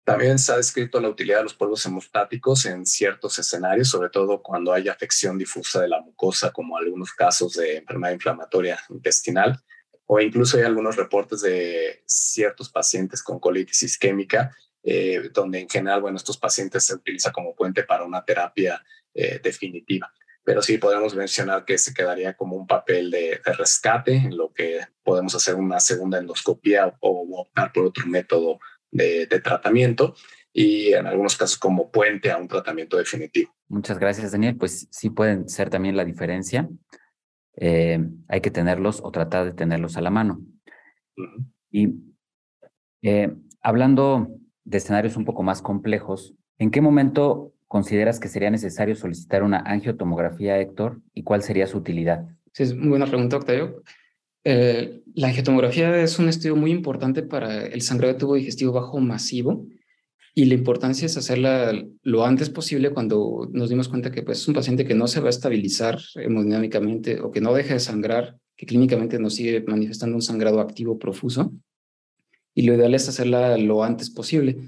[0.04, 4.40] También se ha descrito la utilidad de los polvos hemostáticos en ciertos escenarios, sobre todo
[4.40, 9.60] cuando hay afección difusa de la mucosa, como algunos casos de enfermedad inflamatoria intestinal,
[10.06, 16.00] o incluso hay algunos reportes de ciertos pacientes con colitis isquémica, eh, donde en general,
[16.00, 18.80] bueno, estos pacientes se utiliza como puente para una terapia
[19.12, 20.12] eh, definitiva
[20.48, 24.80] pero sí podemos mencionar que se quedaría como un papel de, rescate, en lo que
[25.02, 28.58] podemos hacer una segunda endoscopía o, optar por otro método
[28.90, 30.14] de, tratamiento
[30.50, 33.54] y en algunos casos como puente a un tratamiento definitivo.
[33.68, 34.56] Muchas gracias, Daniel.
[34.56, 36.66] Pues sí pueden ser también la diferencia.
[37.56, 40.40] Eh, hay que tenerlos o tratar de tenerlos a la mano.
[41.70, 41.88] Y
[43.02, 44.28] eh, hablando
[44.64, 49.58] de escenarios un poco más complejos, ¿en qué momento consideras que sería necesario solicitar una
[49.58, 52.26] angiotomografía, Héctor, y cuál sería su utilidad?
[52.52, 53.82] Sí, es muy buena pregunta, Octavio.
[54.44, 58.98] Eh, la angiotomografía es un estudio muy importante para el sangrado de tubo digestivo bajo
[58.98, 59.66] masivo
[60.34, 64.46] y la importancia es hacerla lo antes posible cuando nos dimos cuenta que pues, es
[64.46, 68.38] un paciente que no se va a estabilizar hemodinámicamente o que no deja de sangrar,
[68.56, 71.52] que clínicamente nos sigue manifestando un sangrado activo profuso.
[72.54, 74.58] Y lo ideal es hacerla lo antes posible.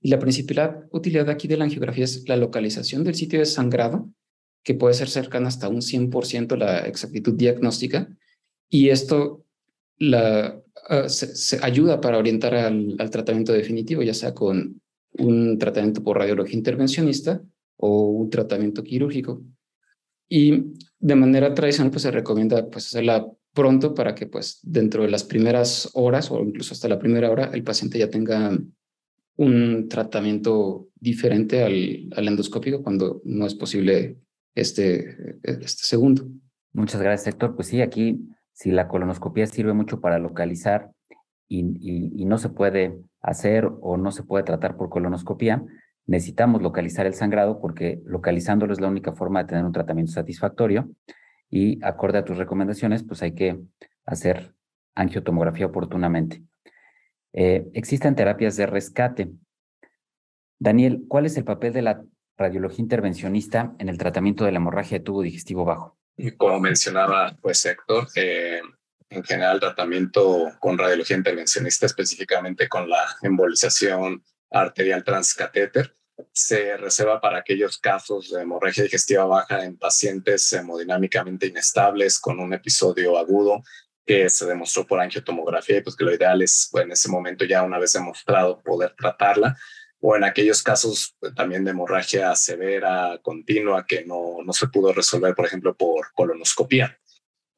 [0.00, 4.10] Y la principal utilidad aquí de la angiografía es la localización del sitio de sangrado,
[4.62, 8.08] que puede ser cercana hasta un 100% la exactitud diagnóstica.
[8.68, 9.44] Y esto
[9.98, 11.06] la, ah,
[11.62, 14.80] ayuda para orientar al, tratamiento definitivo, ya sea con
[15.18, 17.42] un tratamiento por radiología intervencionista
[17.76, 19.42] o un tratamiento quirúrgico.
[20.28, 20.64] Y
[20.98, 25.24] de manera tradicional, pues se recomienda pues hacerla pronto para que pues dentro de las
[25.24, 28.56] primeras horas o incluso hasta la primera hora el paciente ya tenga
[29.36, 34.18] un tratamiento diferente al, al endoscópico cuando no es posible
[34.54, 36.26] este, este segundo.
[36.72, 37.56] Muchas gracias, Héctor.
[37.56, 38.20] Pues sí, aquí
[38.52, 40.90] si la colonoscopia sirve mucho para localizar
[41.48, 45.64] y, y, no se puede hacer o no se puede tratar por colonoscopia,
[46.06, 50.90] necesitamos localizar el sangrado porque localizándolo es la única forma de tener un tratamiento satisfactorio
[51.48, 53.58] y acorde a tus recomendaciones, pues hay que
[54.04, 54.54] hacer
[54.94, 56.44] angiotomografía oportunamente.
[57.32, 59.30] Eh, existen terapias de rescate.
[60.58, 62.02] Daniel, ¿cuál es el papel de la
[62.36, 65.98] radiología intervencionista en el tratamiento de la hemorragia de tubo digestivo bajo?
[66.36, 68.60] Como mencionaba pues Héctor, eh,
[69.08, 75.96] en general tratamiento con radiología intervencionista, específicamente con la embolización arterial transcatéter,
[76.32, 82.52] se reserva para aquellos casos de hemorragia digestiva baja en pacientes hemodinámicamente inestables con un
[82.52, 83.62] episodio agudo
[84.10, 87.44] que se demostró por angiotomografía y pues que lo ideal es pues, en ese momento
[87.44, 89.56] ya una vez demostrado poder tratarla
[90.00, 94.92] o en aquellos casos pues, también de hemorragia severa continua que no, no se pudo
[94.92, 96.98] resolver, por ejemplo, por colonoscopía.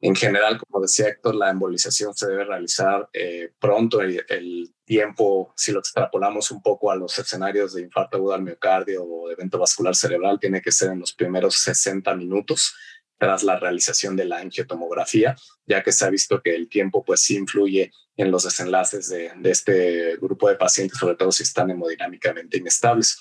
[0.03, 4.03] En general, como decía Héctor, la embolización se debe realizar eh, pronto.
[4.03, 8.43] El, el, tiempo, si lo extrapolamos un poco a los escenarios de infarto agudo al
[8.43, 12.75] miocardio o evento vascular cerebral, tiene que ser en los primeros 60 minutos
[13.23, 17.21] tras la realización de la angiotomografía, ya que se ha visto que el tiempo pues
[17.21, 21.71] sí influye en los desenlaces de, de este grupo de pacientes, sobre todo si están
[21.71, 23.17] hemodinámicamente inestables.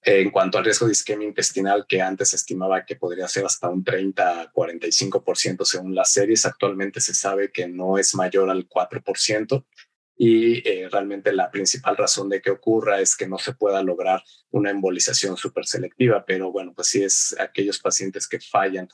[0.00, 3.68] En cuanto al riesgo de isquemia intestinal, que antes se estimaba que podría ser hasta
[3.68, 9.62] un 30-45% según las series, actualmente se sabe que no es mayor al 4%.
[10.16, 14.22] Y eh, realmente la principal razón de que ocurra es que no se pueda lograr
[14.50, 18.88] una embolización súper selectiva, pero bueno, pues sí es aquellos pacientes que fallan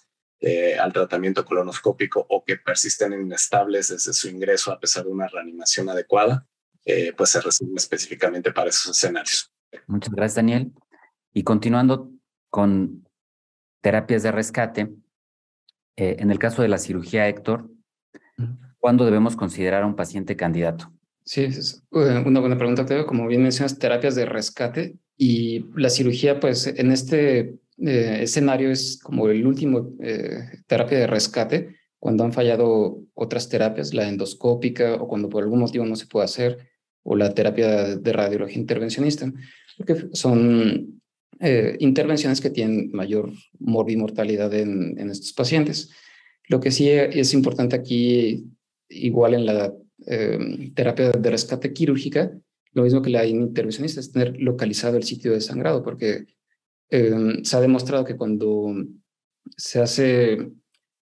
[0.47, 5.27] eh, al tratamiento colonoscópico o que persisten inestables desde su ingreso a pesar de una
[5.27, 6.47] reanimación adecuada,
[6.85, 9.51] eh, pues se resuelve específicamente para esos escenarios.
[9.87, 10.71] Muchas gracias, Daniel.
[11.33, 12.11] Y continuando
[12.51, 13.09] con
[13.81, 14.93] terapias de rescate,
[15.97, 17.71] eh, en el caso de la cirugía, Héctor,
[18.79, 20.93] ¿cuándo debemos considerar a un paciente candidato?
[21.25, 23.07] Sí, es eh, una buena pregunta, Teo.
[23.07, 28.99] Como bien mencionas, terapias de rescate y la cirugía, pues en este eh, escenario es
[29.03, 29.95] como el último
[30.67, 35.87] terapia de rescate cuando han fallado otras terapias, la endoscópica o cuando por algún motivo
[35.87, 36.59] no se puede hacer,
[37.03, 39.33] o la terapia de radiología intervencionista,
[39.79, 41.01] porque son
[41.41, 45.93] eh, intervenciones que tienen mayor morbimortalidad en, en estos pacientes.
[46.49, 48.45] Lo que sí es importante aquí,
[48.91, 49.73] igual en la
[50.07, 52.37] eh, terapia de rescate quirúrgica,
[52.73, 56.27] lo mismo que la intervencionista, es tener localizado el sitio de sangrado, porque
[56.91, 58.75] eh, se ha demostrado que cuando
[59.57, 60.51] se hace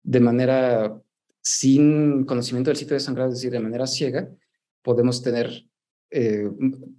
[0.03, 1.01] de manera
[1.41, 4.29] sin conocimiento del sitio de sangrado, es decir, de manera ciega,
[4.81, 5.67] podemos tener
[6.11, 6.49] eh,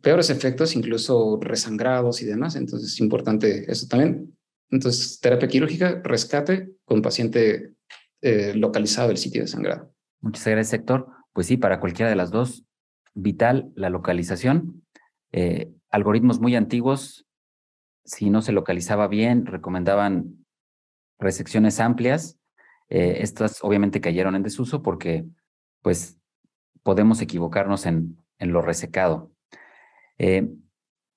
[0.02, 2.57] peores efectos, incluso resangrados y demás.
[2.57, 4.37] Entonces es importante eso también.
[4.70, 7.74] Entonces, terapia quirúrgica, rescate con paciente
[8.20, 9.92] eh, localizado el sitio de sangrado.
[10.20, 11.07] Muchas gracias, Héctor.
[11.33, 12.64] Pues sí, para cualquiera de las dos,
[13.14, 14.85] vital la localización.
[15.33, 17.26] Eh, algoritmos muy antiguos,
[18.07, 20.47] si no se localizaba bien, recomendaban
[21.19, 22.38] resecciones amplias.
[22.88, 25.27] estas obviamente cayeron en desuso porque
[25.83, 26.19] pues
[26.83, 29.31] podemos equivocarnos en en lo resecado.
[30.19, 30.49] Eh,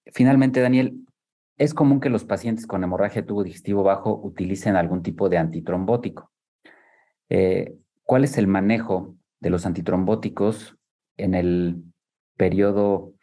[0.08, 1.06] finalmente, Daniel,
[1.58, 6.32] es común que los pacientes con hemorragia tubo digestivo bajo utilicen algún tipo de antitrombótico.
[7.30, 10.78] Eh, ¿Cuál es el manejo de los antitrombóticos
[11.18, 11.84] en el
[12.38, 13.14] periodo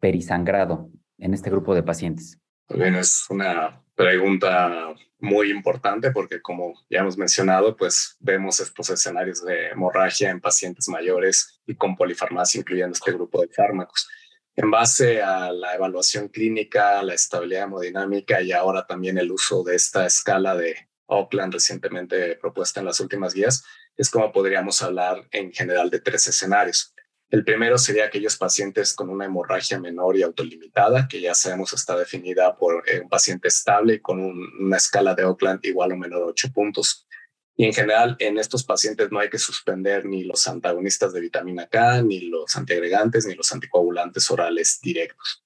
[0.00, 2.40] perisangrado en este grupo de pacientes?
[2.70, 9.44] Bien, es una pregunta muy importante porque como ya hemos mencionado, pues vemos estos escenarios
[9.44, 14.08] de hemorragia en pacientes mayores y con polifarmacia, incluyendo este grupo de fármacos.
[14.54, 19.74] En base a la evaluación clínica, la estabilidad hemodinámica y ahora también el uso de
[19.74, 23.64] esta escala de Oakland recientemente propuesta en las últimas guías,
[23.96, 26.94] es como podríamos hablar en general de tres escenarios.
[27.30, 31.94] El primero sería aquellos pacientes con una hemorragia menor y autolimitada, que ya sabemos está
[31.96, 36.26] definida por eh, un paciente estable con una escala de Oakland igual o menor a
[36.26, 37.06] 8 puntos.
[37.54, 41.66] Y en general, en estos pacientes no hay que suspender ni los antagonistas de vitamina
[41.66, 45.44] K, ni los antiagregantes, ni los anticoagulantes orales directos.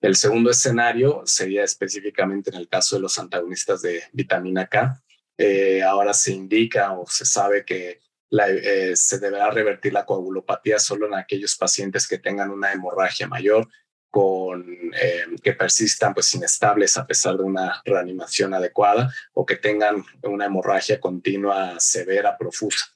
[0.00, 5.02] El segundo escenario sería específicamente en el caso de los antagonistas de vitamina K.
[5.36, 8.00] Eh, ahora se indica o se sabe que
[8.30, 13.68] eh, se deberá revertir la coagulopatía solo en aquellos pacientes que tengan una hemorragia mayor
[14.10, 14.64] con
[15.00, 20.46] eh, que persistan pues inestables a pesar de una reanimación adecuada o que tengan una
[20.46, 22.86] hemorragia continua severa profusa.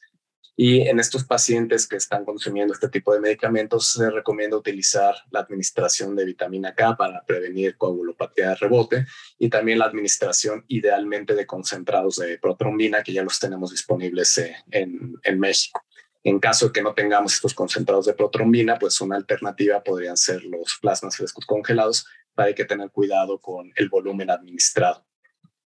[0.55, 5.41] Y en estos pacientes que están consumiendo este tipo de medicamentos se recomienda utilizar la
[5.41, 9.07] administración de vitamina K para prevenir coagulopatía de rebote
[9.39, 14.57] y también la administración idealmente de concentrados de protrombina que ya los tenemos disponibles eh,
[14.71, 15.83] en, México.
[16.23, 20.45] En caso de que no tengamos estos concentrados de protrombina, pues una alternativa podrían ser
[20.45, 25.05] los plasmas frescos congelados, para hay que tener cuidado con el volumen administrado.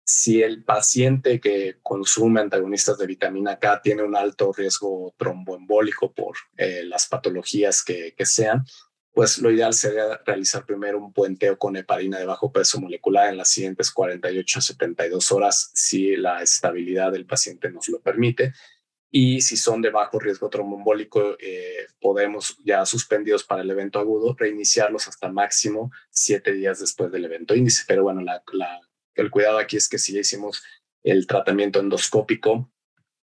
[0.04, 6.36] Si el paciente que consume antagonistas de vitamina K tiene un alto riesgo tromboembólico por
[6.56, 8.64] eh, las patologías que, que sean,
[9.12, 13.38] pues lo ideal sería realizar primero un puenteo con heparina de bajo peso molecular en
[13.38, 18.52] las siguientes 48 a 72 horas si la estabilidad del paciente nos lo permite
[19.16, 24.34] y si son de bajo riesgo tromboembólico, eh, podemos ya suspendidos para el evento agudo,
[24.36, 27.84] reiniciarlos hasta máximo siete días después del evento índice.
[27.86, 28.42] Pero bueno, la,
[29.22, 30.62] el cuidado aquí es que si hicimos
[31.02, 32.70] el tratamiento endoscópico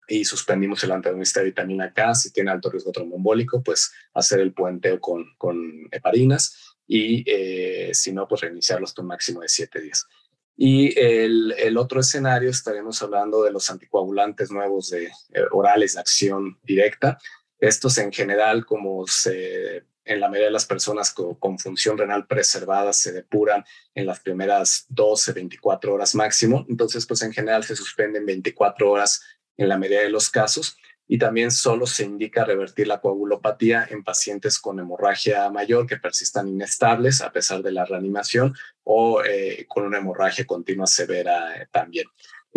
[0.08, 4.54] y suspendimos el antagonista de vitamina K, si tiene alto riesgo tromboembólico, pues hacer el
[4.54, 9.82] puenteo con, con heparinas y eh, si no, pues reiniciarlos hasta un máximo de siete
[9.82, 10.08] días.
[10.56, 15.12] Y el, el, otro escenario estaremos hablando de los anticoagulantes nuevos de eh,
[15.52, 17.20] orales de acción directa.
[17.60, 22.94] Estos en general, como se, en la mayoría de las personas con, función renal preservada,
[22.94, 26.66] se depuran en las primeras 12, 24 horas máximo.
[26.70, 29.22] Entonces, pues en general se suspenden 24 horas
[29.58, 30.78] en la mayoría de los casos
[31.08, 36.50] y también solo se indica revertir la coagulopatía en pacientes con hemorragia mayor que persistan
[36.50, 38.54] inestables a pesar de la reanimación
[38.84, 42.08] o eh, con una hemorragia continua severa eh, también.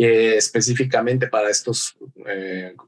[0.02, 1.94] Eh, específicamente para estos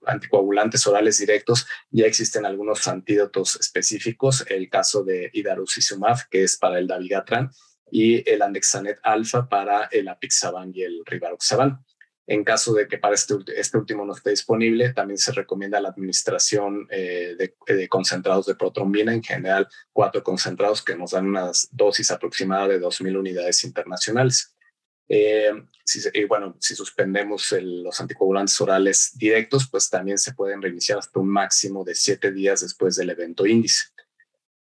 [0.07, 6.79] anticoagulantes orales directos ya existen algunos antídotos específicos, el caso de idarucizumab, que es para
[6.79, 7.51] el dabigatran,
[7.91, 11.85] y el andexanet alfa para el apixaban y el rivaroxaban.
[12.27, 15.91] En caso de que para este, este, último no esté disponible, también se recomienda la
[15.91, 17.37] administración eh,
[17.67, 22.81] de, concentrados de protrombina, en general cuatro concentrados que nos dan una dosis aproximada de
[22.81, 24.51] 2.000 unidades internacionales.
[25.15, 25.53] Eh,
[26.15, 31.29] y bueno, si suspendemos los anticoagulantes orales directos, pues también se pueden reiniciar hasta un
[31.29, 33.89] máximo de siete días después del evento índice.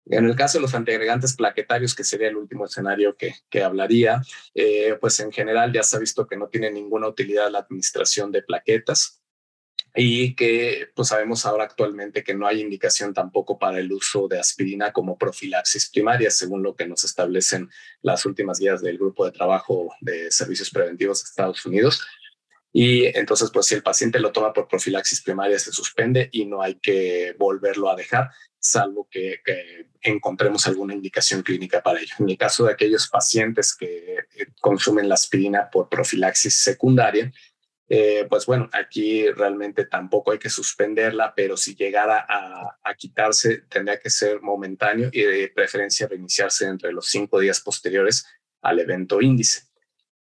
[0.06, 4.22] En el caso de los antiagregantes plaquetarios, que sería el último escenario que, que hablaría,
[4.54, 8.32] eh, pues en general ya se ha visto que no tiene ninguna utilidad la administración
[8.32, 9.20] de plaquetas
[10.00, 14.39] y que pues sabemos ahora actualmente que no hay indicación tampoco para el uso de
[14.39, 17.70] aspirina como profilaxis primaria, según lo que nos establecen
[18.04, 22.06] las últimas guías del Grupo de Trabajo de Servicios Preventivos de Estados Unidos.
[22.72, 26.62] Y entonces, pues si el paciente lo toma por profilaxis primaria, se suspende y no
[26.62, 28.30] hay que volverlo a dejar
[28.60, 29.41] salvo que,
[30.00, 32.14] encontremos alguna indicación clínica para ello.
[32.20, 37.32] En el caso de aquellos pacientes que eh, consumen la aspirina por profilaxis secundaria,
[37.90, 44.00] eh, pues bueno, aquí realmente tampoco hay que suspenderla, pero si llegara a, quitarse, tendría
[44.00, 48.26] que ser momentáneo y de preferencia reiniciarse entre los cinco días posteriores
[48.62, 49.68] al evento índice.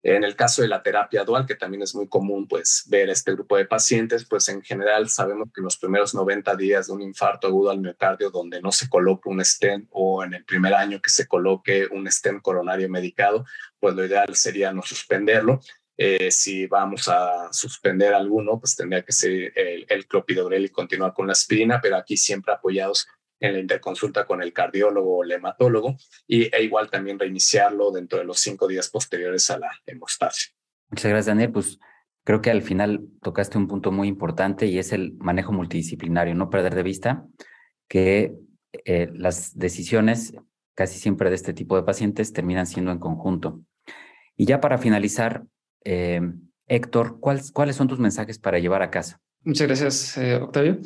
[0.04, 3.32] En el caso de la terapia dual, que también es muy común pues, ver este
[3.32, 7.02] grupo de pacientes, pues en general sabemos que en los primeros 90 días de un
[7.02, 11.00] infarto agudo al miocardio donde no se coloque un stent o en el primer año
[11.00, 13.44] que se coloque un stent coronario medicado,
[13.78, 15.60] pues lo ideal sería no suspenderlo.
[16.04, 21.14] Eh, si vamos a suspender alguno, pues tendría que ser el, el clopidogrel y continuar
[21.14, 23.06] con la aspirina, pero aquí siempre apoyados
[23.38, 25.96] en la interconsulta con el cardiólogo o el hematólogo
[26.26, 30.52] y, e igual también reiniciarlo dentro de los cinco días posteriores a la hemostasia.
[30.90, 31.52] Muchas gracias, Daniel.
[31.52, 31.78] Pues
[32.24, 36.50] creo que al final tocaste un punto muy importante y es el manejo multidisciplinario, no
[36.50, 37.24] perder de vista
[37.86, 38.34] que
[38.72, 40.34] eh, las decisiones
[40.74, 43.60] casi siempre de este tipo de pacientes terminan siendo en conjunto.
[44.36, 45.44] Y ya para finalizar,
[45.84, 46.20] eh,
[46.66, 49.20] Héctor, ¿cuáles son tus mensajes para llevar a casa?
[49.44, 50.78] Muchas gracias, eh, Octavio.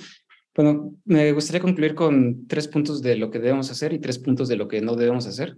[0.54, 4.48] Bueno, me gustaría concluir con tres puntos de lo que debemos hacer y tres puntos
[4.48, 5.56] de lo que no debemos hacer.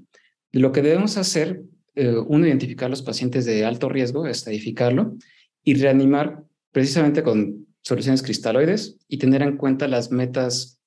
[0.53, 1.62] De lo que debemos hacer,
[1.95, 5.16] eh, uno, identificar los pacientes de alto riesgo, estadificarlo
[5.62, 10.80] y reanimar precisamente con soluciones cristaloides y tener en cuenta las metas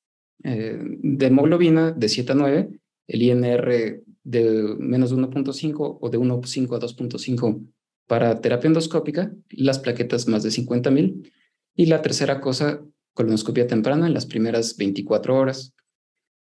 [0.44, 2.70] eh, de hemoglobina de 7 a 9,
[3.08, 7.66] el INR de menos de 1.5 o de 1.5 a 2.5
[8.12, 11.32] para terapia endoscópica, las plaquetas más de 50 mil.
[11.78, 12.84] Y la tercera cosa,
[13.14, 15.74] colonoscopia temprana en las primeras 24 horas.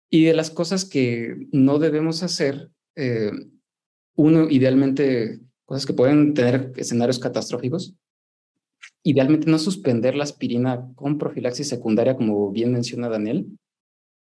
[0.09, 3.32] Y de las cosas que no debemos hacer, eh,
[4.14, 7.96] uno, idealmente, cosas que pueden tener escenarios catastróficos,
[9.02, 13.48] idealmente no suspender la aspirina con profilaxis secundaria, como bien menciona Daniel,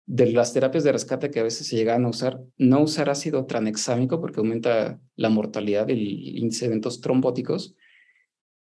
[0.07, 3.45] de las terapias de rescate que a veces se llegan a usar, no usar ácido
[3.45, 7.75] tranexámico porque aumenta la mortalidad y el índice de eventos trombóticos.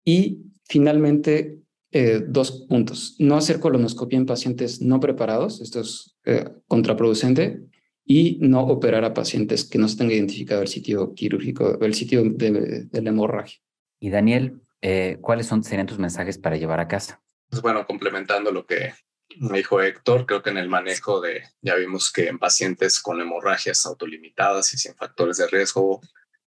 [0.04, 1.60] Y finalmente,
[1.92, 3.16] eh, dos puntos.
[3.20, 7.62] No hacer colonoscopia en pacientes no preparados, esto es eh, contraproducente,
[8.06, 12.24] y no operar a pacientes que no se tenga identificado el sitio quirúrgico, el sitio
[12.24, 13.60] de, la hemorragia.
[14.00, 17.22] Y Daniel, eh, ¿cuáles son, serían tus mensajes para llevar a casa?
[17.50, 18.94] Pues bueno, complementando lo que
[19.40, 23.22] me dijo Héctor, creo que en el manejo de, ya vimos que en pacientes con
[23.22, 26.02] hemorragias autolimitadas y sin factores de riesgo,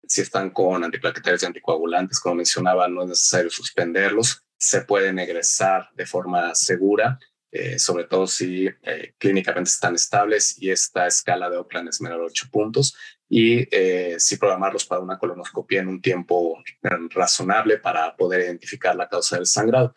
[0.08, 5.90] si están con antiplaquetarios y anticoagulantes, como mencionaba, no es necesario suspenderlos, se pueden egresar
[5.94, 7.20] de forma segura,
[7.52, 12.22] eh, sobre todo si eh, clínicamente están estables y esta escala de Oakland es menor
[12.22, 12.96] a 8 puntos,
[13.30, 16.62] y eh, sí programarlos para una colonoscopia en un tiempo
[17.10, 19.94] razonable para poder identificar la causa del sangrado.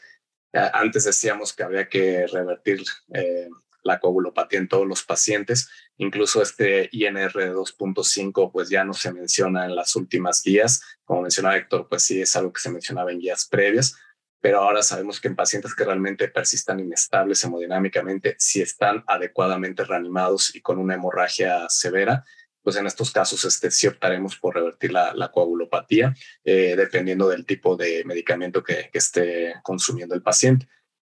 [0.56, 2.82] Antes decíamos que había que revertir
[3.12, 3.48] eh,
[3.86, 5.70] la coagulopatía en todos los pacientes.
[5.96, 10.82] Incluso este INR de 2.5 pues ya no se menciona en las últimas guías.
[11.04, 13.96] Como mencionaba Héctor, pues sí es algo que se mencionaba en guías previas,
[14.40, 20.54] pero ahora sabemos que en pacientes que realmente persistan inestables hemodinámicamente, si están adecuadamente reanimados
[20.54, 22.24] y con una hemorragia severa,
[22.66, 27.76] pues en estos casos este, sí optaremos por revertir la, coagulopatía, eh, dependiendo del tipo
[27.76, 30.66] de medicamento que, esté consumiendo el paciente.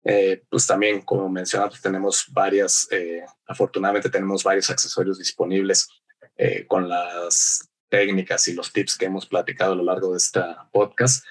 [0.03, 5.90] Eh, pues también, como mencionaba, pues tenemos varias, eh, afortunadamente tenemos varios accesorios disponibles
[6.68, 11.22] con las técnicas y los tips que hemos platicado a lo largo de esta podcast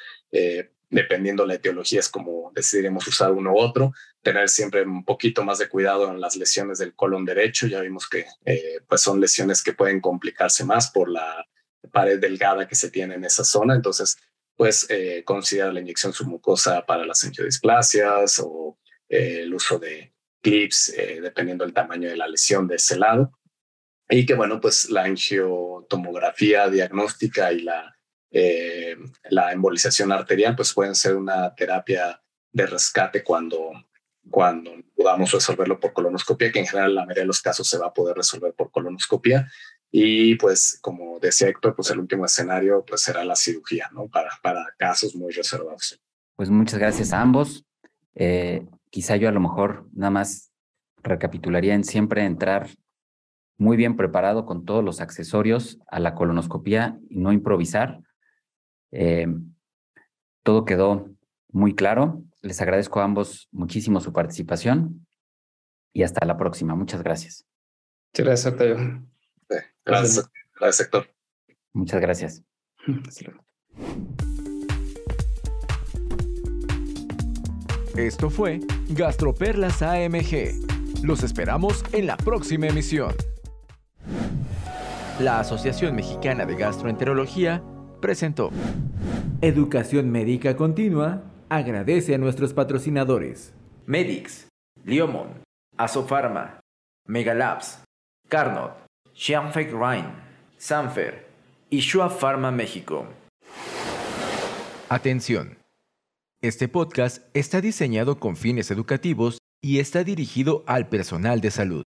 [0.92, 5.60] dependiendo la etiología es como decidiremos usar uno u otro, tener siempre un poquito más
[5.60, 9.64] de cuidado en las lesiones del colon derecho, ya vimos que eh, pues son lesiones
[9.64, 11.46] que pueden complicarse más por la
[11.92, 14.18] pared delgada que se tiene en esa zona, entonces
[14.56, 18.78] pues eh, considera la inyección submucosa para las angiodisplasias o
[19.10, 23.32] eh, el uso de clips dependiendo del tamaño de la lesión de ese lado.
[24.10, 27.96] Y que bueno, pues la angiotomografía diagnóstica y la
[28.34, 28.96] eh,
[29.30, 32.22] la embolización arterial, pues pueden ser una terapia
[32.54, 33.72] de rescate cuando,
[34.30, 37.88] cuando podamos resolverlo por colonoscopia, que en general la mayoría de los casos se va
[37.88, 39.50] a poder resolver por colonoscopia.
[39.90, 44.08] Y pues, como decía Héctor, pues el último escenario pues será la cirugía, ¿no?
[44.08, 46.00] Para, para casos muy reservados.
[46.36, 47.66] Pues muchas gracias a ambos.
[48.16, 50.52] Eh, quizá yo a lo mejor nada más
[51.04, 52.70] recapitularía en siempre entrar
[53.58, 58.02] muy bien preparado con todos los accesorios a la colonoscopia y no improvisar.
[58.92, 59.28] Eh,
[60.44, 61.10] todo quedó
[61.52, 62.24] muy claro.
[62.42, 65.06] Les agradezco a ambos muchísimo su participación
[65.94, 66.74] y hasta la próxima.
[66.76, 67.46] Muchas gracias.
[68.14, 69.08] Muchas gracias, Octavio.
[69.86, 71.08] gracias, gracias, Héctor.
[71.74, 72.44] Muchas gracias.
[77.96, 81.04] Esto fue Gastroperlas AMG.
[81.04, 83.14] Los esperamos en la próxima emisión.
[85.20, 87.64] La Asociación Mexicana de Gastroenterología
[88.02, 88.50] presentó.
[89.42, 93.54] Educación Médica Continua agradece a nuestros patrocinadores.
[93.86, 94.48] Medix,
[94.86, 95.44] Liomon,
[95.78, 96.62] Asofarma,
[97.06, 97.84] Megalabs,
[98.30, 98.72] Carnot,
[99.14, 100.14] Xianfeng Rhine,
[100.58, 101.28] Sanfer
[101.70, 103.06] y Shua Pharma México.
[104.88, 105.58] Atención.
[106.42, 111.84] Este podcast está diseñado con fines educativos y está dirigido al personal de salud.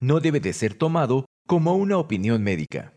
[0.00, 2.93] No debe de ser tomado como una opinión médica.